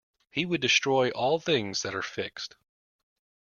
[0.31, 2.55] He would destroy all things that are fixed.